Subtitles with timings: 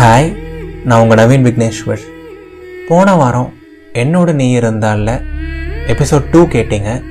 [0.00, 0.36] Hi
[0.84, 2.00] நான் உங்கள் நவீன் விக்னேஸ்வர்
[2.88, 3.54] போன வாரம்
[3.92, 5.22] என்னோட நீ இருந்தால
[5.86, 7.02] எபிசோட் டூ கேட்டீங்க.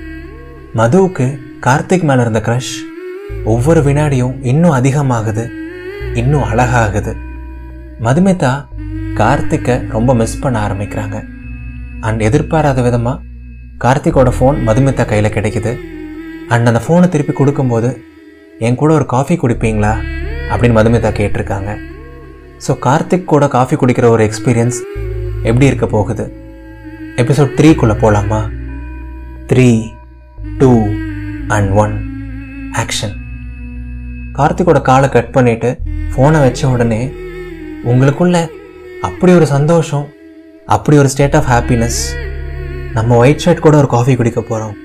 [0.75, 2.73] மதுவுக்கு கார்த்திக் மேலே இருந்த க்ரஷ்
[3.43, 5.49] ஒவ்வொரு வினாடியும் இன்னும் அதிகமாகுது
[6.13, 7.15] இன்னும் அழகாகுது.
[8.01, 8.65] மதுமிதா
[9.13, 11.23] கார்த்திக்கை ரொம்ப மிஸ் பண்ண ஆரம்பிக்கிறாங்க.
[11.99, 13.21] அண்ட் எதிர்பாராத விதமாக
[13.79, 15.77] கார்த்திக்கோட ஃபோன் மதுமிதா கையில் கிடைக்குது.
[16.47, 18.01] அண்ட் அந்த ஃபோனை திருப்பி கொடுக்கும்போது
[18.59, 19.93] என் கூட ஒரு காஃபி குடிப்பீங்களா?
[20.49, 21.93] அப்படின்னு மதுமிதா கேட்டிருக்காங்க.
[22.63, 24.77] ஸோ கார்த்திக் கூட காஃபி குடிக்கிற ஒரு எக்ஸ்பீரியன்ஸ்
[25.43, 26.25] எப்படி இருக்க போகுது?
[27.15, 28.49] எபிசோட் த்ரீக்குள்ளே போகலாமா
[29.47, 29.83] three
[30.57, 30.71] two
[31.47, 31.93] and one
[32.71, 33.15] action
[34.33, 35.77] கார்த்திகோட காலை கட் பண்ணிவிட்டு
[36.13, 37.13] ஃபோனை வச்ச உடனே
[37.83, 38.49] உங்களுக்குள்ள
[39.01, 40.07] அப்படி ஒரு சந்தோஷம்
[40.65, 41.99] அப்படி ஒரு ஸ்டேட் ஆஃப் ஹாப்பினஸ்
[42.93, 44.75] நம்ம ஒயிட் ஷர்ட் கூட ஒரு காஃபி குடிக்க போகிறோம்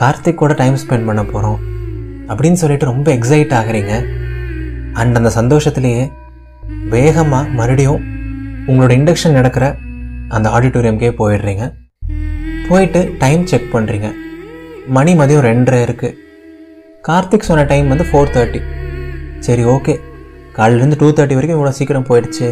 [0.00, 1.60] கார்த்திக் கூட டைம் ஸ்பெண்ட் பண்ண போகிறோம்
[2.28, 3.92] அப்படின்னு சொல்லிட்டு ரொம்ப எக்ஸைட் ஆகுறீங்க.
[4.92, 6.12] அண்ட் அந்த சந்தோஷத்துலேயே
[6.92, 8.02] வேகமாக மறுபடியும்
[8.68, 9.64] உங்களோட இண்டக்ஷன் நடக்கிற
[10.36, 11.64] அந்த ஆடிட்டோரியம்கே போயிடுறீங்க.
[12.68, 14.08] போயிட்டு டைம் செக் பண்ணுறீங்க
[14.96, 16.18] மணி மதியம் ரெண்டரை இருக்குது
[17.08, 18.60] கார்த்திக் சொன்ன டைம் வந்து ஃபோர் தேர்ட்டி
[19.46, 19.94] சரி ஓகே
[20.56, 22.48] காலையிலேருந்து டூ தேர்ட்டி வரைக்கும் இவ்வளோ சீக்கிரம் போயிடுச்சு.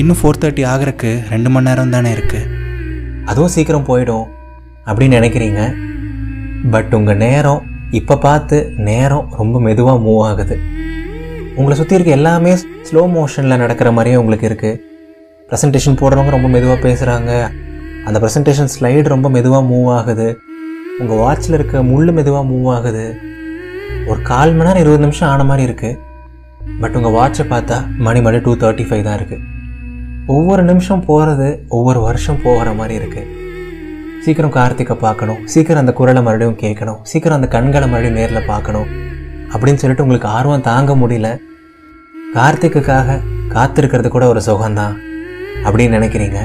[0.00, 2.48] இன்னும் ஃபோர் தேர்ட்டி ஆகிறதுக்கு ரெண்டு மணி நேரம் தானே இருக்குது
[3.30, 4.26] அதுவும் சீக்கிரம் போயிடும்
[4.88, 5.62] அப்படின்னு நினைக்கிறீங்க.
[6.74, 7.62] பட் உங்கள் நேரம்
[8.00, 8.56] இப்போ பார்த்து
[8.88, 10.56] நேரம் ரொம்ப மெதுவாக மூவ் ஆகுது.
[11.60, 12.50] உங்களை சுற்றி இருக்க எல்லாமே
[12.86, 14.80] ஸ்லோ மோஷனில் நடக்கிற மாதிரியே உங்களுக்கு இருக்குது
[15.50, 17.30] ப்ரெசன்டேஷன் போடுறவங்க ரொம்ப மெதுவாக பேசுகிறாங்க
[18.06, 20.26] அந்த ப்ரெசன்டேஷன் ஸ்லைடு ரொம்ப மெதுவாக மூவ் ஆகுது.
[21.00, 23.06] உங்கள் வாட்சில் இருக்க முள் மெதுவாக மூவ் ஆகுது.
[24.10, 25.98] ஒரு கால் மணி நேரம் இருபது நிமிஷம் ஆன மாதிரி இருக்குது
[26.82, 29.42] பட் உங்கள் வாட்சை பார்த்தா மணி மணி டூ தேர்ட்டி ஃபைவ் தான் இருக்குது
[30.36, 33.32] ஒவ்வொரு நிமிஷம் போகிறது ஒவ்வொரு வருஷம் போகிற மாதிரி இருக்குது
[34.24, 35.42] சீக்கிரம் கார்த்திகை பார்க்கணும்.
[35.52, 37.00] சீக்கிரம் அந்த குரலை மறுபடியும் கேட்கணும்.
[37.10, 38.88] சீக்கிரம் அந்த கண்களை மறுபடியும் நேரில் பார்க்கணும்.
[39.52, 41.28] அப்படின்னு சொல்லிட்டு உங்களுக்கு ஆர்வம் தாங்க முடியல.
[42.36, 43.18] கார்த்திக்குக்காக
[43.54, 44.94] காத்திருக்கிறது கூட ஒரு சுகம்தான்
[45.66, 46.38] அப்படின்னு நினைக்கிறீங்க.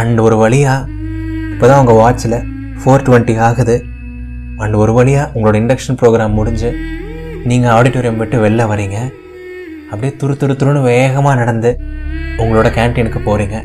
[0.00, 0.98] அண்ட் ஒரு வழியாக
[1.52, 2.38] இப்போ தான் உங்கள் வாட்சில்
[2.80, 3.76] ஃபோர் டுவெண்ட்டி ஆகுது.
[4.62, 6.70] அண்ட் ஒரு வழியாக உங்களோட இண்டக்ஷன் ப்ரோக்ராம் முடிஞ்சு
[7.50, 8.98] நீங்கள் ஆடிட்டோரியம் விட்டு வெளில வரீங்க.
[9.90, 11.70] அப்படியே துரு துரு துருன்னு வேகமாக நடந்து
[12.42, 13.58] உங்களோட கேன்டீனுக்கு போகிறீங்க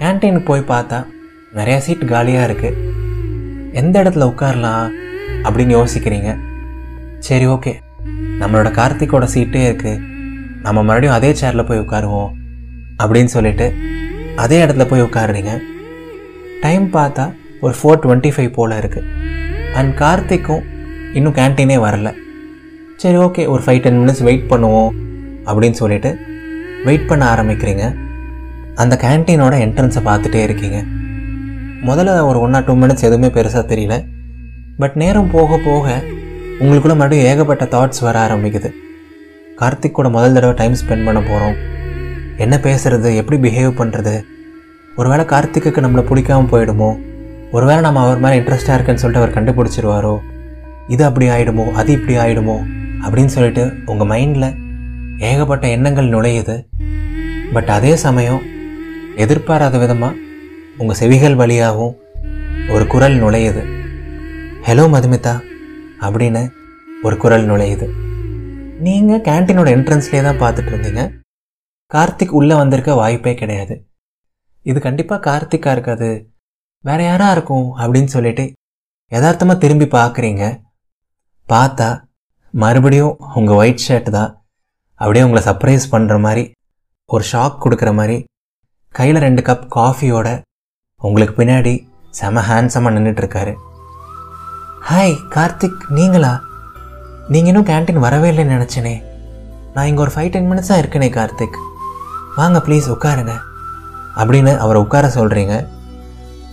[0.00, 0.98] கேன்டீனுக்கு போய் பார்த்தா
[1.58, 2.80] நிறையா சீட் காலியாக இருக்குது
[3.80, 4.86] எந்த இடத்துல உட்காரலாம்
[5.46, 6.30] அப்படின்னு யோசிக்கிறீங்க.
[7.26, 7.72] சரி ஓகே.
[8.40, 10.00] நம்மளோட கார்த்திக்கோட சீட்டே இருக்குது
[10.64, 12.30] நம்ம மறுபடியும் அதே சேரில் போய் உட்காருவோம்
[13.02, 13.66] அப்படின்னு சொல்லிட்டு
[14.42, 15.52] அதே இடத்துல போய் உட்காருறீங்க.
[16.64, 17.24] டைம் பார்த்தா
[17.64, 19.10] ஒரு ஃபோர் டுவெண்ட்டி ஃபைவ் போல் இருக்குது
[19.78, 20.64] அண்ட் கார்த்திக்கும்
[21.18, 22.08] இன்னும் கேன்டீனே வரல.
[23.02, 24.90] சரி ஓகே ஒரு ஃபைவ் டென் மினிட்ஸ் வெயிட் பண்ணுவோம்
[25.48, 26.10] அப்படின்னு சொல்லிட்டு
[26.88, 27.84] வெயிட் பண்ண ஆரம்பிக்கிறீங்க.
[28.82, 30.78] அந்த கேன்டீனோட என்ட்ரன்ஸை பார்த்துட்டே இருக்கீங்க.
[31.88, 33.96] முதல்ல ஒரு ஒன் ஆர் டூ மினிட்ஸ் எதுவுமே பெருசாக தெரியல.
[34.82, 35.96] பட் நேரம் போக போக
[36.60, 38.70] உங்களுக்குள்ள மறுபடியும் ஏகப்பட்ட தாட்ஸ் வர ஆரம்பிக்குது.
[39.60, 41.56] கார்த்திக் கூட முதல் தடவை டைம் ஸ்பெண்ட் பண்ண போகிறோம்
[42.36, 44.14] என்ன பேசுறது எப்படி பிஹேவ் பண்ணுறது
[44.96, 46.90] ஒருவேளை கார்த்திக்குக்கு நம்மளை பிடிக்காமல் போயிடுமோ?
[47.50, 50.14] ஒருவேளை நம்ம அவர் மேலே இன்ட்ரெஸ்டாக இருக்குன்னு சொல்லிட்டு அவர் கண்டுபிடிச்சிருவாரோ?
[50.88, 52.56] இது அப்படி ஆகிடுமோ அது இப்படி ஆகிடுமோ
[53.04, 54.48] அப்படின்னு சொல்லிட்டு உங்கள் மைண்டில்
[55.18, 56.56] ஏகப்பட்ட எண்ணங்கள் நுழையுது.
[57.52, 58.42] பட் அதே சமயம்
[59.16, 60.14] எதிர்பாராத விதமாக
[60.76, 61.96] உங்கள் செவிகள் வழியாகவும்
[62.68, 63.64] ஒரு குரல் நுழையுது.
[64.68, 65.34] ஹலோ மதுமிதா.
[66.04, 66.42] அப்படின்னு
[67.06, 67.86] ஒரு குரல் நுழையுது.
[68.86, 71.02] நீங்கள் கேன்டீனோட என்ட்ரன்ஸ்லேயே தான் பார்த்துட்டு இருந்தீங்க
[71.90, 73.74] கார்த்திக் உள்ளே வந்திருக்க வாய்ப்பே கிடையாது.
[74.62, 76.10] இது கண்டிப்பாக கார்த்திக்காக இருக்காது.
[76.84, 78.44] வேற யாராக இருக்கும் அப்படின்னு சொல்லிட்டு
[79.12, 80.44] யதார்த்தமாக திரும்பி பார்க்குறீங்க.
[81.48, 81.88] பார்த்தா
[82.54, 84.30] மறுபடியும் உங்கள் ஒயிட் ஷர்ட் தான்.
[85.00, 86.44] அப்படியே உங்களை சர்ப்ரைஸ் பண்ணுற மாதிரி
[87.10, 88.16] ஒரு ஷாக் கொடுக்குற மாதிரி
[88.94, 90.28] கையில் ரெண்டு கப் காஃபியோட
[91.00, 91.74] உங்களுக்கு பின்னாடி
[92.18, 93.54] செம ஹேண்ட்ஸமாக நின்றுட்டுருக்காரு
[94.90, 96.40] ஹாய் கார்த்திக் நீங்களா?
[97.28, 99.02] நீங்கள் இன்னும் கேன்டீன் வரவே இல்லைன்னு நினச்சேனே.
[99.74, 101.56] நான் இங்கே ஒரு ஃபைவ் டென் மினிட்ஸாக இருக்கேனே கார்த்திக்.
[102.36, 103.32] வாங்க ப்ளீஸ் உட்காருங்க.
[104.16, 105.66] அப்படின்னு அவரை உட்கார சொல்கிறீங்க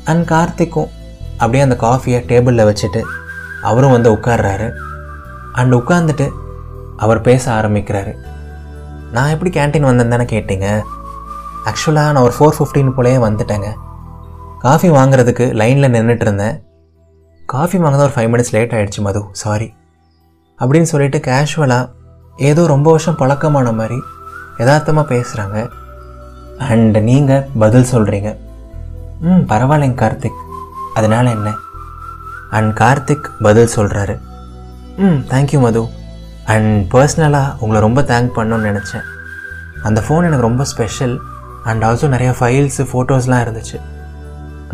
[0.04, 0.90] அண்ட் கார்த்திக்கும்
[1.32, 3.02] அப்படியே அந்த காஃபியை டேபிளில் வச்சுட்டு
[3.62, 4.72] அவரும் வந்து உட்கார்றாரு.
[5.54, 6.32] அண்ட் உட்காந்துட்டு
[6.98, 8.16] அவர் பேச ஆரம்பிக்கிறாரு.
[9.12, 10.82] நான் எப்படி கேன்டீன் வந்தேன் தானே கேட்டீங்க?
[11.66, 13.74] ஆக்சுவலாக நான் ஒரு ஃபோர் ஃபிஃப்டின் போலேயே வந்துட்டேங்க.
[14.60, 16.71] காஃபி வாங்குறதுக்கு லைனில் நின்றுட்டு இருந்தேன்.
[17.54, 19.22] காஃபி வாங்கினா ஒரு ஃபைவ் மினிட்ஸ் லேட் ஆகிடுச்சு மது.
[19.42, 19.68] சாரி
[20.60, 21.90] அப்படின்னு சொல்லிட்டு கேஷுவலாக
[22.50, 23.98] ஏதோ ரொம்ப வருஷம் பழக்கமான மாதிரி
[24.60, 25.58] யதார்த்தமாக பேசுகிறாங்க
[26.72, 28.30] அண்ட் நீங்கள் பதில் சொல்கிறீங்க
[29.28, 30.40] ம் பரவாயில்லைங்க கார்த்திக்.
[30.98, 31.50] அதனால் என்ன?
[32.58, 34.16] அண்ட் கார்த்திக் பதில் சொல்கிறாரு
[35.06, 35.82] ம் தேங்க்யூ மது.
[36.54, 39.06] அண்ட் பர்சனலாக உங்களை ரொம்ப தேங்க் பண்ணணும்னு நினச்சேன்.
[39.88, 41.16] அந்த ஃபோன் எனக்கு ரொம்ப ஸ்பெஷல்
[41.70, 43.78] அண்ட் ஆல்சோ நிறையா ஃபைல்ஸு ஃபோட்டோஸ்லாம் இருந்துச்சு.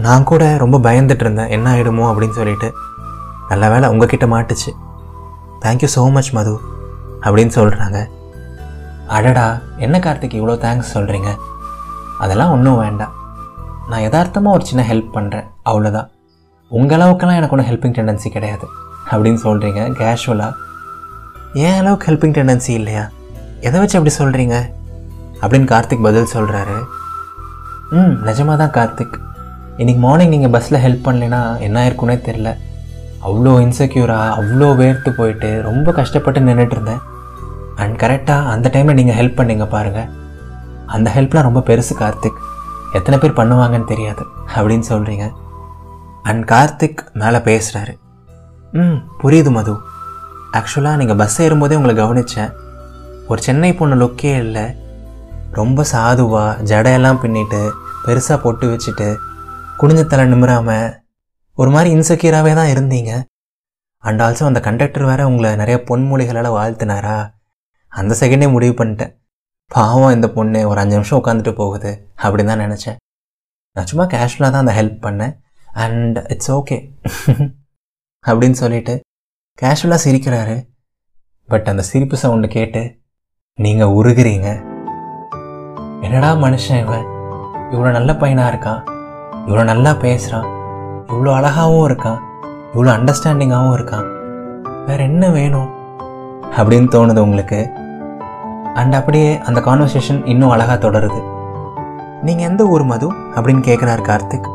[0.06, 2.70] நான் கூட ரொம்ப பயந்துட்டு இருந்தேன் என்ன ஆகிடுமோ அப்படின்னு சொல்லிட்டு.
[3.52, 4.72] நல்ல வேளை உங்ககிட்ட மாட்டுச்சு.
[5.64, 6.54] Thank you so much Madhu
[7.26, 8.00] அப்படின்னு சொல்கிறாங்க
[9.16, 9.46] அடடா
[9.86, 11.30] என்ன கார்த்திக் இவ்வளோ தேங்க்ஸ் சொல்கிறீங்க
[12.24, 13.14] அதெல்லாம் ஒன்றும் வேண்டாம்.
[13.90, 16.10] நான் யதார்த்தமாக ஒரு சின்ன ஹெல்ப் பண்ணுறேன் அவ்வளோதான்
[16.72, 18.66] உங்கள் அளவுக்கெல்லாம் எனக்கு ஒன்றும் ஹெல்ப்பிங் டெண்டன்சி கிடையாது
[19.12, 20.54] அப்படின்னு சொல்கிறீங்க கேஷுவலாக
[21.66, 23.04] ஏன் அளவுக்கு ஹெல்ப்பிங் டெண்டன்சி இல்லையா?
[23.68, 24.56] எதை வச்சு அப்படி சொல்கிறீங்க
[25.42, 26.78] அப்படின்னு கார்த்திக் பதில் சொல்கிறாரு
[27.98, 29.16] ம் நிஜமாக தான் கார்த்திக்.
[29.82, 32.50] இன்றைக்கி மார்னிங் நீங்கள் பஸ்ஸில் ஹெல்ப் பண்ணலைன்னா என்ன இருக்குன்னே தெரில
[33.28, 37.02] அவ்வளோ இன்செக்யூராக அவ்வளோ வேர்த்து போயிட்டு ரொம்ப கஷ்டப்பட்டு நின்றுட்டு இருந்தேன்.
[37.82, 40.08] அண்ட் கரெக்டாக அந்த டைமில் நீங்கள் ஹெல்ப் பண்ணீங்க பாருங்கள்
[40.96, 42.40] அந்த ஹெல்ப்லாம் ரொம்ப பெருசு கார்த்திக்.
[43.00, 44.26] எத்தனை பேர் பண்ணுவாங்கன்னு தெரியாது
[44.56, 45.28] அப்படின்னு சொல்கிறீங்க
[46.32, 47.96] அண்ட் கார்த்திக் மேலே பேசுகிறாரு
[48.82, 49.76] ம் புரியுது மது.
[50.58, 52.52] ஆக்சுவலாக நீங்கள் பஸ் ஏறும்போதே உங்களை கவனித்தேன்
[53.30, 54.68] ஒரு சென்னை பொண்ணு லுக்கே இல்லை.
[55.62, 57.64] ரொம்ப சாதுவாக ஜடையெல்லாம் பின்னிட்டு
[58.06, 59.10] பெருசாக பொட்டு வச்சுட்டு
[59.80, 60.94] குனிஞ்ச தலை நிமிராமல்
[61.62, 63.12] ஒரு மாதிரி இன்செக்யூராகவே தான் இருந்தீங்க.
[64.04, 67.18] அண்ட் ஆல்சோ அந்த கண்டக்டர் வேற உங்களை நிறைய பொன்மொழிகளால் வாழ்த்தினாரா?
[68.00, 69.12] அந்த செகண்டே முடிவு பண்ணிட்டேன்.
[69.76, 71.92] பாவம் இந்த பொண்ணு ஒரு அஞ்சு நிமிஷம் உட்காந்துட்டு போகுது
[72.24, 72.98] அப்படின்னு தான் நினச்சேன்.
[73.76, 75.36] நான் சும்மா கேஷுவலாக தான் அந்த ஹெல்ப் பண்ணேன்.
[75.86, 76.80] அண்ட் இட்ஸ் ஓகே
[78.24, 78.98] அப்படின்னு சொல்லிட்டு
[79.62, 80.58] கேஷுவலாக சிரிக்கிறாரு.
[81.50, 82.84] பட் அந்த சிரிப்பு சவுண்டு கேட்டு
[83.60, 84.50] நீங்கள் உருகிறீங்க.
[86.06, 87.08] என்னடா மனுஷன் இவன்?
[87.74, 88.84] இவ்வளோ நல்ல பையனாக இருக்கான்.
[89.48, 90.48] இவ்வளோ நல்லா பேசுகிறான்
[91.08, 92.18] இவ்வளோ அழகாகவும் இருக்கான்.
[92.76, 94.08] இவ்வளோ அண்டர்ஸ்டாண்டிங்காகவும் இருக்கான்.
[94.86, 95.70] வேற என்ன வேணும்?
[96.58, 97.70] அப்படின்னு தோணுது உங்களுக்கு.
[98.74, 101.22] அண்ட் அப்படியே அந்த கான்வர்சேஷன் இன்னும் அழகாக தொடருது.
[102.22, 103.12] நீங்கள் எந்த ஊர் மது?
[103.12, 104.50] அப்படின்னு கேட்குறாரு கார்த்திக்.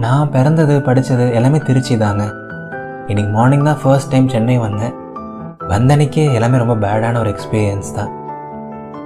[0.00, 2.24] நான் பிறந்தது படித்தது எல்லாமே திருச்சி தாங்க.
[3.06, 4.94] இன்றைக்கி மார்னிங் தான் ஃபர்ஸ்ட் டைம் சென்னை வந்தேன்.
[5.68, 8.10] வந்தன்னைக்கே எல்லாமே ரொம்ப பேடான ஒரு எக்ஸ்பீரியன்ஸ் தான்.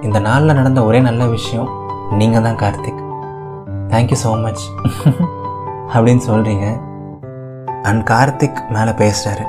[0.01, 1.69] இந்த நாளில் நடந்த ஒரே நல்ல விஷயம்
[2.11, 3.02] நீங்கள் தான் கார்த்திக்.
[3.93, 4.63] தேங்க்யூ ஸோ மச்
[5.93, 6.65] அப்படின்னு சொல்கிறீங்க
[7.83, 9.45] அண்ட் கார்த்திக் மேலே பேசுகிறாரு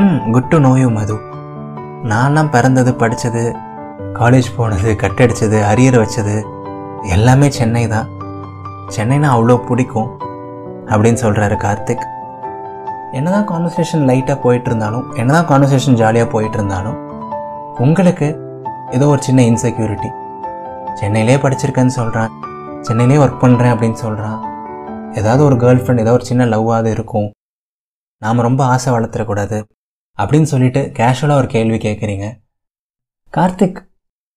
[0.00, 1.16] ம் குட் டு நோயும் மது.
[2.04, 3.54] நான்லாம் பிறந்தது படித்தது
[4.18, 6.44] காலேஜ் போனது கட்டடிச்சது அரியர் வச்சது
[7.02, 8.08] எல்லாமே சென்னை தான்.
[8.96, 10.10] சென்னைனா அவ்வளோ பிடிக்கும்
[10.86, 12.04] அப்படின்னு சொல்கிறாரு கார்த்திக்.
[13.12, 16.98] என்னதான் கான்வர்சேஷன் லைட்டாக போயிட்டு இருந்தாலும் என்னதான் கான்வர்சேஷன் ஜாலியாக போயிட்டு இருந்தாலும்
[17.78, 18.28] உங்களுக்கு
[18.90, 20.10] ஏதோ ஒரு சின்ன இன்செக்யூரிட்டி
[20.94, 22.32] சென்னையிலே படிச்சிருக்கேன்னு சொல்கிறான்
[22.80, 24.38] சென்னையிலே ஒர்க் பண்ணுறேன் அப்படின்னு சொல்கிறான்
[25.12, 27.30] ஏதாவது ஒரு கேர்ள் ஃப்ரெண்ட் ஏதாவது ஒரு சின்ன லவ்வாவது இருக்கும்.
[28.16, 29.62] நாம் ரொம்ப ஆசை வளர்த்துறக்கூடாது
[30.16, 32.40] அப்படின்னு சொல்லிட்டு கேஷுவலாக ஒரு கேள்வி கேட்குறீங்க
[33.32, 33.86] கார்த்திக்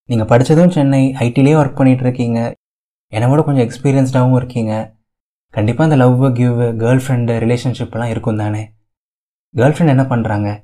[0.06, 2.56] நீங்கள் படித்ததும் சென்னை ஐடிலேயே ஒர்க் பண்ணிகிட்டு இருக்கீங்க
[3.08, 4.96] என்னை விட கொஞ்சம் எக்ஸ்பீரியன்ஸ்டாகவும் இருக்கீங்க.
[5.50, 8.74] கண்டிப்பாக அந்த லவ் கிவ் கேர்ள் ஃப்ரெண்டு ரிலேஷன்ஷிப்லாம் இருக்கும் தானே.
[9.56, 10.64] கேர்ள் ஃப்ரெண்ட் என்ன பண்ணுறாங்க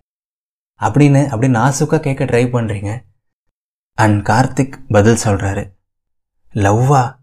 [0.79, 3.03] அப்படின்னு அப்படி நாசுக்காக கேட்க ட்ரை பண்ணுறீங்க
[3.93, 5.63] அண்ட் கார்த்திக் பதில் சொல்கிறாரு
[6.53, 7.16] லவ்வா?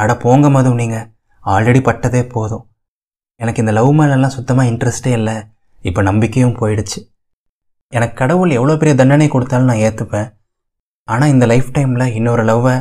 [0.00, 1.06] அட போங்க மது நீங்கள்
[1.44, 2.64] ஆல்ரெடி பட்டதே போதும்.
[3.40, 5.36] எனக்கு இந்த லவ் மேலெல்லாம் சுத்தமாக இன்ட்ரெஸ்டே இல்லை.
[5.88, 7.00] இப்போ நம்பிக்கையும் போயிடுச்சு.
[7.88, 10.28] எனக்கு கடவுள் எவ்வளோ பெரிய தண்டனை கொடுத்தாலும் நான் ஏற்றுப்பேன்
[11.08, 12.76] ஆனால் இந்த லைஃப் டைமில் இன்னொரு லவ்வை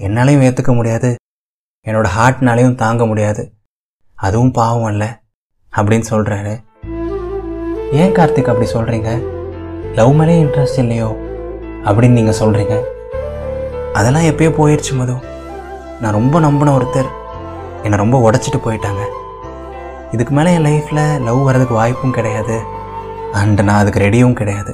[0.00, 1.10] என்னாலையும் ஏற்றுக்க முடியாது.
[1.86, 3.42] என்னோடய ஹார்ட்னாலையும் தாங்க முடியாது.
[4.14, 5.10] அதுவும் பாவம் இல்லை.
[5.72, 6.54] அப்படின்னு சொல்கிறாரு
[8.00, 9.10] ஏன் கார்த்திக் அப்படி சொல்கிறீங்க
[9.98, 11.08] லவ் மேலே இன்ட்ரெஸ்ட் இல்லையோ?
[11.88, 12.76] அப்படின்னு நீங்கள் சொல்கிறீங்க
[13.92, 15.16] அதெல்லாம் எப்பயோ போயிடுச்சு மது.
[16.00, 17.10] நான் ரொம்ப நம்பின ஒருத்தர்.
[17.84, 19.02] என்னை ரொம்ப உடச்சிட்டு போயிட்டாங்க.
[20.14, 22.56] இதுக்கு மேலே என் லைஃப்பில் லவ் வர்றதுக்கு வாய்ப்பும் கிடையாது.
[23.40, 24.72] அண்ட் நான் அதுக்கு ரெடியும் கிடையாது.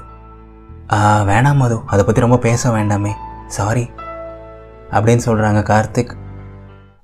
[1.31, 1.77] வேணாம் மது.
[1.93, 3.13] அதை பற்றி ரொம்ப பேச வேண்டாமே.
[3.57, 3.85] சாரி
[4.97, 6.13] அப்படின்னு சொல்கிறாங்க கார்த்திக்.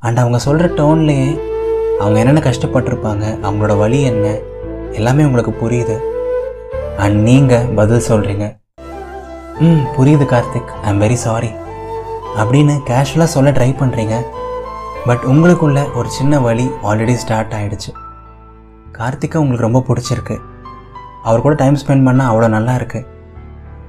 [0.06, 1.30] அண்ட் அவங்க சொல்கிற டோன்லேயே
[2.00, 4.26] அவங்க என்னென்ன கஷ்டப்பட்டிருப்பாங்க அவங்களோட வழி என்ன
[4.99, 5.96] எல்லாமே உங்களுக்கு புரியுது.
[7.04, 8.46] அண்ட் நீங்கள் பதில் சொல்கிறீங்க
[9.66, 10.73] ம் புரியுது Karthik.
[10.82, 11.50] I am very sorry
[12.40, 14.16] அப்படின்னு கேஷுவலாக சொல்ல ட்ரை பண்ணுறீங்க
[15.09, 17.90] பட் உங்களுக்குள்ள ஒரு சின்ன வழி ஆல்ரெடி ஸ்டார்ட் ஆகிடுச்சு
[18.99, 20.37] கார்த்திக்கை உங்களுக்கு ரொம்ப பிடிச்சிருக்கு.
[21.23, 23.07] அவர் கூட டைம் ஸ்பெண்ட் பண்ணால் அவ்வளோ நல்லா இருக்குது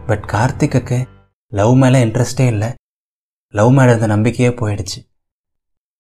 [0.08, 1.00] பட் கார்த்திக்கு
[1.52, 2.70] லவ் மேலே இன்ட்ரெஸ்டே இல்லை.
[3.54, 5.00] லவ் மேலே இருந்த நம்பிக்கையே போயிடுச்சு.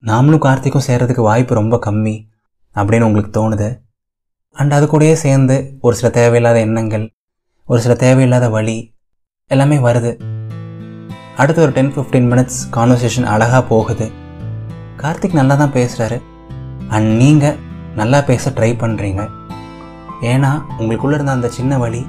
[0.03, 2.15] நாமளும் கார்த்திக்கும் சேர்கிறதுக்கு வாய்ப்பு ரொம்ப கம்மி
[2.75, 3.69] அப்படின்னு உங்களுக்கு தோணுது.
[4.55, 7.05] அண்ட் அது கூடயே சேர்ந்து ஒரு சில தேவையில்லாத எண்ணங்கள்
[7.67, 8.77] ஒரு சில தேவையில்லாத வழி
[9.51, 10.11] எல்லாமே வருது.
[11.41, 14.05] அடுத்து ஒரு டென் ஃபிஃப்டீன் மினிட்ஸ் கான்வர்சேஷன் அழகாக போகுது.
[15.01, 16.17] கார்த்திக் நல்லா தான் பேசுகிறாரு
[16.95, 17.57] அண்ட் நீங்கள்
[17.99, 19.21] நல்லா பேச ட்ரை பண்ணுறீங்க
[20.31, 22.01] ஏன்னா உங்களுக்குள்ளே இருந்த அந்த சின்ன வழி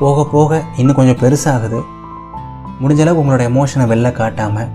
[0.00, 1.80] போக போக இன்னும் கொஞ்சம் பெருசாகுது.
[2.82, 4.70] முடிஞ்சளவு உங்களோட எமோஷனை வெளில காட்டாமல்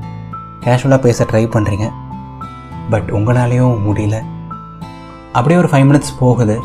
[0.66, 1.88] கேஷுவலாக பேச ட்ரை பண்ணுறீங்க
[2.94, 4.18] பட் உங்களாலேயும் முடியல.
[5.38, 6.58] அப்படியே ஒரு ஃபைவ் மினிட்ஸ் போகுது.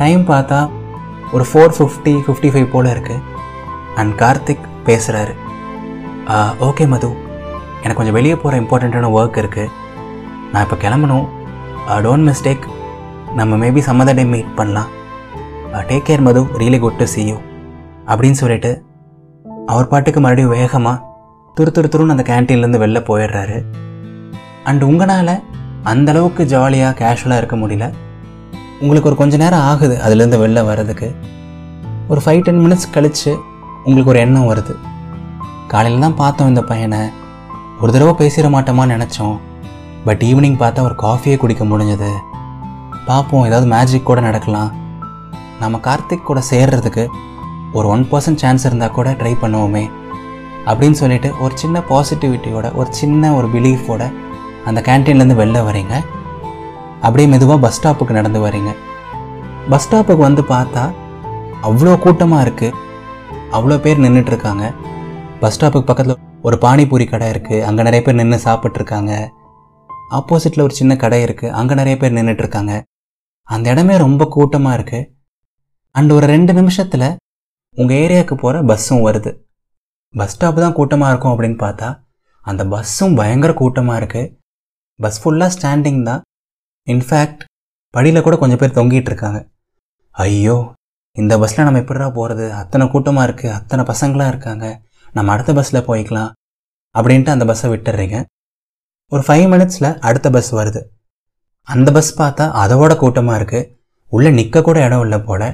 [0.00, 0.60] டைம் பார்த்தா
[1.36, 3.22] ஒரு ஃபோர் ஃபிஃப்டி ஃபிஃப்டி ஃபைவ் போல் இருக்குது
[4.00, 5.34] அண்ட் கார்த்திக் பேசுகிறாரு
[6.66, 7.08] ஓகே மது.
[7.82, 9.72] எனக்கு கொஞ்சம் வெளியே போகிற இம்பார்ட்டண்ட்டான ஒர்க் இருக்குது
[10.52, 11.26] நான் இப்போ கிளம்பணும்.
[12.04, 12.64] டோன்ட் மிஸ்டேக்
[13.34, 14.90] நம்ம maybe some other day meet பண்ணலாம்.
[15.88, 16.42] Take care Madhu.
[16.60, 17.36] Really good to see you
[18.06, 18.70] அப்படின்னு சொல்லிட்டு
[19.66, 21.02] அவர் பாட்டுக்கு மறுபடியும் வேகமாக
[21.56, 23.58] துரு துரு துருன்னு அந்த கேன்டீன்லேருந்து வெளில போயிடுறாரு.
[24.64, 25.34] அண்ட் உங்களால்
[25.92, 27.92] அந்தளவுக்கு ஜாலியாக கேஷுவலாக இருக்க முடியல.
[28.80, 31.14] உங்களுக்கு ஒரு கொஞ்சம் நேரம் ஆகுது அதுலேருந்து வெளில வர்றதுக்கு.
[32.08, 33.38] ஒரு ஃபைவ் டென் மினிட்ஸ் கழித்து
[33.84, 34.74] உங்களுக்கு ஒரு எண்ணம் வருது.
[35.74, 37.02] காலையில் தான் பார்த்தோம் இந்த பையனை.
[37.82, 39.36] ஒரு தடவை பேசிட மாட்டோமான்னு நினச்சோம்.
[40.06, 42.10] பட் ஈவினிங் பார்த்தா ஒரு காஃபியே குடிக்க முடிஞ்சது.
[43.08, 44.70] பார்ப்போம் ஏதாவது மேஜிக் கூட நடக்கலாம்.
[45.62, 47.04] நம்ம கார்த்திக் கூட சேர்றதுக்கு
[47.78, 49.84] ஒரு ஒன் பர்சன்ட் சான்ஸ் இருந்தால் கூட ட்ரை பண்ணுவோமே.
[50.68, 54.02] அப்படின்னு சொல்லிட்டு ஒரு சின்ன பாசிட்டிவிட்டியோட ஒரு சின்ன ஒரு பிலீஃபோட
[54.68, 55.94] அந்த கேன்டீன்லேருந்து வெளில வரீங்க.
[57.06, 58.70] அப்படியே மெதுவாக பஸ் ஸ்டாப்புக்கு நடந்து வரீங்க.
[59.72, 60.84] பஸ் ஸ்டாப்புக்கு வந்து பார்த்தா
[61.68, 62.76] அவ்வளோ கூட்டமாக இருக்குது
[63.56, 64.64] அவ்வளோ பேர் நின்றுட்டுருக்காங்க
[65.44, 69.12] பஸ் ஸ்டாப்புக்கு பக்கத்தில் ஒரு பானிபூரி கடை இருக்குது அங்கே நிறைய பேர் நின்று சாப்பிட்ருக்காங்க
[70.18, 72.74] ஆப்போசிட்டில் ஒரு சின்ன கடை இருக்குது அங்கே நிறைய பேர் நின்றுட்டுருக்காங்க
[73.48, 75.08] அந்த இடமே ரொம்ப கூட்டமாக இருக்குது
[75.94, 77.06] அண்ட் ஒரு ரெண்டு நிமிஷத்தில்
[77.76, 79.30] உங்கள் ஏரியாவுக்கு போகிற பஸ்ஸும் வருது.
[80.14, 81.88] பஸ் ஸ்டாப்பு தான் கூட்டமாக இருக்கும் அப்படின்னு பார்த்தா
[82.46, 84.30] அந்த பஸ்ஸும் பயங்கர கூட்டமாக இருக்குது
[85.00, 86.22] பஸ் ஃபுல்லாக ஸ்டாண்டிங் தான்.
[86.86, 87.42] இன்ஃபேக்ட்
[87.94, 89.40] படியில் கூட கொஞ்சம் பேர் தொங்கிட்டு இருக்காங்க
[90.14, 90.56] ஐயோ
[91.16, 94.66] இந்த பஸ்ஸில் நம்ம எப்படிடா போகிறது அத்தனை கூட்டமாக இருக்குது அத்தனை பசங்களாக இருக்காங்க.
[95.16, 96.30] நம்ம அடுத்த பஸ்ஸில் போய்க்கலாம்
[96.94, 98.16] அப்படின்ட்டு அந்த பஸ்ஸை விட்டுடுறீங்க
[99.12, 100.80] ஒரு ஃபைவ் மினிட்ஸில் அடுத்த பஸ் வருது.
[101.68, 103.68] அந்த பஸ் பார்த்தா அதோட கூட்டமாக இருக்குது
[104.12, 105.48] உள்ளே நிற்க கூட இடம் இல்லை போல்.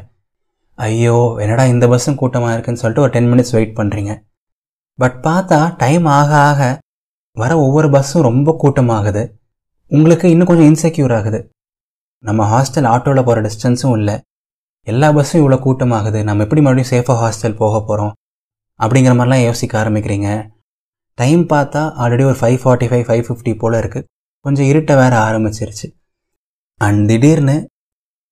[0.79, 4.13] ஐயோ என்னடா இந்த பஸ்ஸும் கூட்டமாக இருக்குன்னு சொல்லிட்டு ஒரு டென் மினிட்ஸ் வெயிட் பண்ணுறீங்க
[4.99, 6.63] பட் பார்த்தா டைம் ஆக ஆக
[7.37, 9.23] வர ஒவ்வொரு பஸ்ஸும் ரொம்ப கூட்டமாகுது.
[9.91, 11.39] உங்களுக்கு இன்னும் கொஞ்சம் இன்செக்யூர் ஆகுது.
[12.25, 14.17] நம்ம ஹாஸ்டல் ஆட்டோவில் போகிற டிஸ்டன்ஸும் இல்லை.
[14.87, 16.19] எல்லா பஸ்ஸும் இவ்வளோ கூட்டமாகுது.
[16.29, 18.13] நம்ம எப்படி மறுபடியும் சேஃபாக ஹாஸ்டல் போக போகிறோம்
[18.81, 20.29] அப்படிங்கிற மாதிரிலாம் யோசிக்க ஆரம்பிக்கிறீங்க.
[21.19, 24.07] டைம் பார்த்தா ஆல்ரெடி ஒரு five forty five five fifty போல் இருக்குது
[24.45, 25.87] கொஞ்சம் இருட்ட வேற ஆரம்பிச்சிருச்சு.
[26.81, 27.57] அண்ட் திடீர்னு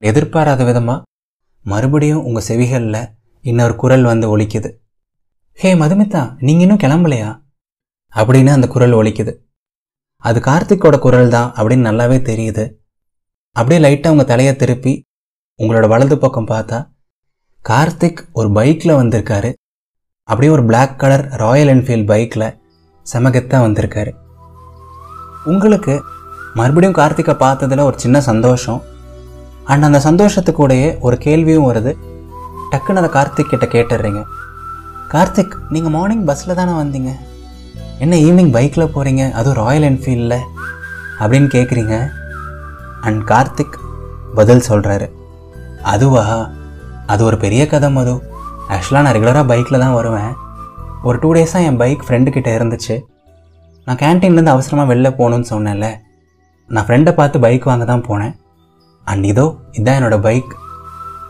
[0.02, 1.04] எதிர்பாராத விதமாக
[1.64, 3.02] மறுபடியும் உங்கள் செவிகளில்
[3.44, 4.70] இன்னொரு குரல் வந்து ஒழிக்குது
[5.58, 7.30] ஹே மதுமிதா நீங்கள் இன்னும் கிளம்பலையா?
[8.14, 9.32] அப்படின்னு அந்த குரல் ஒழிக்குது
[10.24, 12.64] அது கார்த்திக்கோட குரல் தான் அப்படின்னு நல்லாவே தெரியுது.
[13.56, 14.92] அப்படியே லைட்டாக உங்கள் தலையை திருப்பி
[15.58, 16.78] உங்களோட வலது பக்கம் பார்த்தா
[17.62, 19.50] கார்த்திக் ஒரு பைக்கில் வந்திருக்காரு.
[20.28, 22.56] அப்படியே ஒரு பிளாக் கலர் ராயல் என்ஃபீல்ட் பைக்கில்
[23.12, 24.10] செமகத்தாக வந்திருக்காரு.
[25.44, 26.02] உங்களுக்கு
[26.54, 28.82] மறுபடியும் கார்த்திகை பார்த்ததில் ஒரு சின்ன சந்தோஷம்.
[29.64, 31.94] அண்ட் அந்த சந்தோஷத்துக்கூடையே ஒரு கேள்வியும் வருது.
[32.70, 34.22] டக்குன்னு அதை கார்த்திக் கிட்ட கேட்டுடுறீங்க
[35.12, 37.12] கார்த்திக் நீங்கள் மார்னிங் பஸ்ஸில் தானே வந்தீங்க?
[37.98, 40.38] என்ன ஈவினிங் பைக்கில் போகிறீங்க அதுவும் ராயல் என்ஃபீல்டில்
[41.18, 42.08] அப்படின்னு கேட்குறீங்க
[43.00, 43.78] அண்ட் கார்த்திக்
[44.34, 45.10] பதில் சொல்கிறாரு
[45.82, 46.48] அதுவா?
[47.06, 48.27] அது ஒரு பெரிய கதை மது.
[48.74, 50.32] ஆக்சுவலாக நான் ரெகுலராக பைக்கில் தான் வருவேன்.
[51.08, 52.96] ஒரு டூ டேஸாக என் பைக் ஃப்ரெண்டுக்கிட்ட இருந்துச்சு.
[53.86, 55.88] நான் கேன்டீன்லேருந்து அவசரமாக வெளில போகணுன்னு சொன்னேன்ல.
[56.68, 58.34] நான் ஃப்ரெண்டை பார்த்து பைக் வாங்க தான் போனேன்.
[59.10, 59.46] அண்ட் இதோ
[59.76, 60.50] இதுதான் என்னோடய பைக்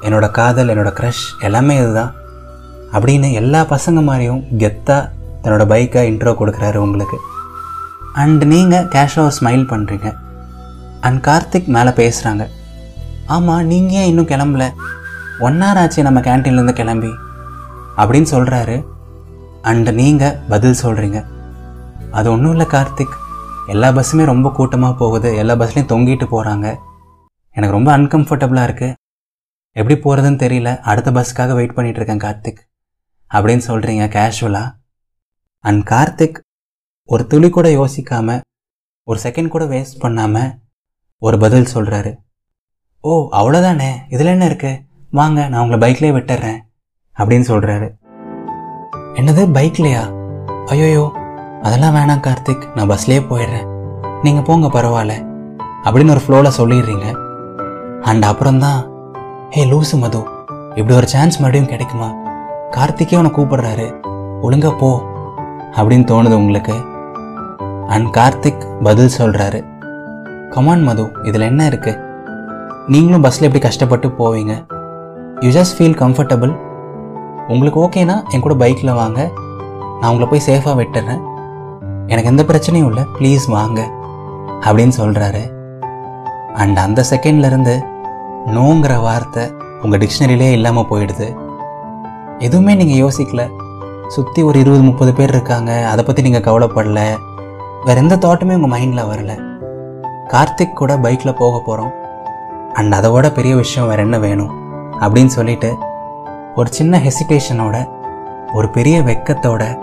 [0.07, 2.13] என்னோடய காதல் என்னோடய க்ரஷ் எல்லாமே இதுதான்.
[2.95, 5.03] அப்படின்னு எல்லா பசங்க மாதிரியும் கெத்தாக
[5.43, 7.19] தன்னோட பைக்கை இன்ட்ரோ கொடுக்குறாரு உங்களுக்கு.
[8.23, 10.09] அண்ட் நீங்கள் கேஷுவலாக ஸ்மைல் பண்ணுறீங்க
[11.07, 12.45] அண்ட் கார்த்திக் மேலே பேசுகிறாங்க
[13.35, 14.67] ஆமாம் நீங்கள் ஏன் இன்னும் கிளம்பல?
[15.47, 17.11] ஒன் ஹவர் ஆச்சு நம்ம கேன்டீன்லேருந்து கிளம்பி.
[18.01, 18.77] அப்படின்னு சொல்கிறாரு
[19.71, 21.21] அண்ட் நீங்கள் பதில் சொல்கிறீங்க
[22.19, 23.17] அது ஒன்றும் இல்லை கார்த்திக்.
[23.73, 25.31] எல்லா பஸ்ஸுமே ரொம்ப கூட்டமாக போகுது.
[25.41, 26.67] எல்லா பஸ்லேயும் தொங்கிட்டு போகிறாங்க
[27.57, 28.97] எனக்கு ரொம்ப அன்கம்ஃபர்டபுளாக இருக்குது
[29.77, 30.71] எப்படி போகிறதுன்னு தெரியல.
[30.91, 32.61] அடுத்த பஸ்ஸுக்காக வெயிட் பண்ணிகிட்ருக்கேன் கார்த்திக்.
[33.31, 34.75] அப்படின்னு சொல்கிறீங்க கேஷுவலாக
[35.65, 36.39] அண்ட் கார்த்திக்
[37.09, 38.41] ஒரு துளி கூட யோசிக்காமல்
[39.09, 40.51] ஒரு செகண்ட் கூட வேஸ்ட் பண்ணாமல்
[41.23, 42.13] ஒரு பதில் சொல்கிறாரு
[43.05, 46.59] ஓ அவ்வளோதானே இதில் என்ன இருக்குது வாங்க நான் உங்களை பைக்லேயே விட்டுறேன்.
[47.19, 47.97] அப்படின்னு சொல்கிறாரு
[49.15, 50.03] என்னது பைக்லையா?
[50.67, 51.11] ஐயோயோ
[51.63, 52.63] அதெல்லாம் வேணாம் கார்த்திக்.
[52.75, 53.67] நான் பஸ்லேயே போயிடுறேன்.
[54.23, 55.13] நீங்கள் போங்க பரவாயில்ல.
[55.85, 57.17] அப்படின்னு ஒரு ஃப்ளோவில் சொல்லிடுறீங்க.
[58.01, 58.91] அண்ட் அப்புறம்தான்
[59.51, 60.25] ஹே லூசு மது
[60.75, 62.15] இப்படி ஒரு சான்ஸ் மறுபடியும் கிடைக்குமா?
[62.71, 63.87] கார்த்திக்கே உன்னை கூப்பிடுறாரு.
[64.43, 65.03] ஒழுங்கா போ
[65.73, 66.75] அப்படின்னு தோணுது உங்களுக்கு.
[67.87, 69.65] அண்ட் கார்த்திக் பதில் சொல்கிறாரு
[70.51, 71.99] கமான் மது இதில் என்ன இருக்கு?
[72.87, 74.67] நீங்களும் பஸ்ஸில் எப்படி கஷ்டப்பட்டு போவீங்க?
[75.41, 76.68] யூ ஜஸ்ட் ஃபீல் கம்ஃபர்டபுள்
[77.49, 79.31] உங்களுக்கு ஓகேனா என் கூட பைக்கில் வாங்க.
[80.01, 81.21] நான் உங்களை போய் சேஃபாக விட்டுறேன்.
[82.07, 83.91] எனக்கு எந்த பிரச்சனையும் இல்லை ப்ளீஸ் வாங்க.
[84.61, 85.43] அப்படின்னு சொல்கிறாரு
[86.55, 87.75] அண்ட் அந்த செகண்ட்லேருந்து
[88.47, 89.53] நோங்கிற வார்த்தை
[89.83, 91.37] உங்கள் டிக்ஷனரியிலே இல்லாமல் போயிடுது.
[92.39, 93.51] எதுவுமே நீங்கள் யோசிக்கல.
[94.07, 95.89] சுற்றி ஒரு இருபது முப்பது பேர் இருக்காங்க.
[95.89, 97.01] அதை பற்றி நீங்கள் கவலைப்படல.
[97.85, 99.33] வேறு எந்த தாட்டுமே உங்கள் மைண்டில் வரல.
[100.29, 101.93] கார்த்திக் கூட பைக்கில் போக போகிறோம்
[102.73, 104.53] அண்ட் அதை விட பெரிய விஷயம் வேறு என்ன வேணும்?
[105.01, 105.79] அப்படின்னு சொல்லிட்டு
[106.59, 107.89] ஒரு சின்ன ஹெசிடேஷனோட
[108.53, 109.83] ஒரு பெரிய வெக்கத்தோட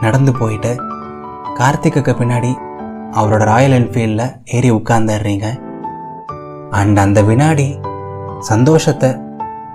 [0.00, 0.76] நடந்து போயிட்டு
[1.58, 2.56] கார்த்திக்குக்கு பின்னாடி
[3.12, 5.46] அவரோட ராயல் என்ஃபீல்டில் ஏறி உட்கார்ந்துடுறீங்க.
[6.70, 7.80] அண்ட் அந்த வினாடி
[8.38, 9.16] சந்தோஷத்தை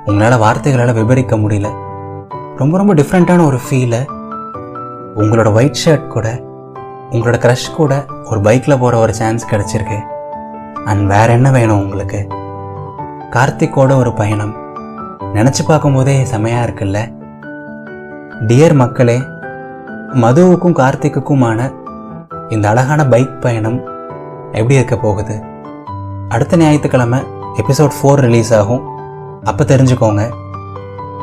[0.05, 1.71] உங்களால் வார்த்தைகளால் விவரிக்க முடியல.
[2.57, 4.01] ரொம்ப ரொம்ப டிஃப்ரெண்ட்டான ஒரு ஃபீலை
[5.15, 6.41] உங்களோட ஒயிட் ஷர்ட் கூட
[7.11, 10.01] உங்களோட க்ரஷ் கூட ஒரு பைக்கில் போகிற ஒரு சான்ஸ் கிடச்சிருக்கு.
[10.85, 12.27] அண்ட் வேற என்ன வேணும் உங்களுக்கு?
[13.31, 14.63] கார்த்திக்கோட ஒரு பயணம்.
[15.35, 16.99] நினச்சி பார்க்கும்போதே செமையாக இருக்குல்ல?
[18.47, 19.17] டியர் மக்களே
[20.23, 21.59] மதுவுக்கும் கார்த்திக்குக்குமான
[22.49, 23.79] இந்த அழகான பைக் பயணம்
[24.51, 25.35] எப்படி இருக்க போகுது?
[26.29, 27.19] அடுத்த ஞாயிற்றுக்கிழமை
[27.61, 28.83] எபிசோட் ஃபோர் ரிலீஸ் ஆகும்.
[29.43, 30.23] அப்போ தெரிஞ்சுக்கோங்க.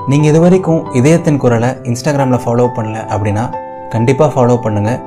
[0.08, 3.44] நீங்கள் இது வரைக்கும் இதயத்தின் குரலை இன்ஸ்டாகிராமில் ஃபாலோ பண்ணல அப்படின்னா
[3.90, 5.00] கண்டிப்பாக ஃபாலோ பண்ணுங்கள்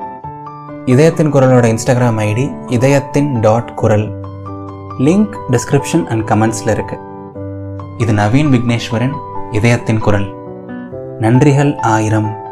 [0.86, 4.08] இதயத்தின் குரலோட இன்ஸ்டாகிராம் ஐடி இதயத்தின் டாட் குரல்.
[5.08, 7.14] லிங்க் டிஸ்கிரிப்ஷன் அண்ட் கமெண்ட்ஸில் இருக்குது
[7.98, 9.14] இது நவீன் விக்னேஸ்வரன்
[9.52, 10.36] இதயத்தின் குரல்.
[11.20, 12.45] நன்றிகள் ஆயிரம்.